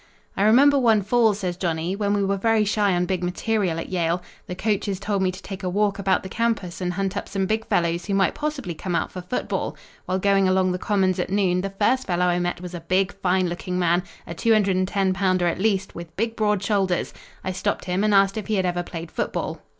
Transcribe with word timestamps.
"I 0.35 0.41
remember 0.45 0.79
one 0.79 1.03
fall," 1.03 1.35
says 1.35 1.57
Johnny, 1.57 1.95
"when 1.95 2.15
we 2.15 2.23
were 2.25 2.35
very 2.35 2.65
shy 2.65 2.95
on 2.95 3.05
big 3.05 3.23
material 3.23 3.77
at 3.77 3.89
Yale. 3.89 4.23
The 4.47 4.55
coaches 4.55 4.99
told 4.99 5.21
me 5.21 5.31
to 5.31 5.43
take 5.43 5.61
a 5.61 5.69
walk 5.69 5.99
about 5.99 6.23
the 6.23 6.27
campus 6.27 6.81
and 6.81 6.93
hunt 6.93 7.15
up 7.15 7.29
some 7.29 7.45
big 7.45 7.67
fellows 7.67 8.07
who 8.07 8.15
might 8.15 8.33
possibly 8.33 8.73
come 8.73 8.95
out 8.95 9.11
for 9.11 9.21
football. 9.21 9.77
While 10.07 10.17
going 10.17 10.47
along 10.47 10.71
the 10.71 10.79
Commons 10.79 11.19
at 11.19 11.29
noon, 11.29 11.61
the 11.61 11.69
first 11.79 12.07
fellow 12.07 12.25
I 12.25 12.39
met 12.39 12.61
was 12.61 12.73
a 12.73 12.81
big, 12.81 13.13
fine 13.19 13.47
looking 13.47 13.77
man, 13.77 14.01
a 14.25 14.33
210 14.33 15.13
pounder 15.13 15.45
at 15.45 15.59
least, 15.61 15.93
with 15.93 16.15
big, 16.17 16.35
broad 16.35 16.63
shoulders. 16.63 17.13
I 17.43 17.51
stopped 17.51 17.85
him 17.85 18.03
and 18.03 18.11
asked 18.11 18.37
if 18.37 18.47
he 18.47 18.55
had 18.55 18.65
ever 18.65 18.81
played 18.81 19.11
football. 19.11 19.61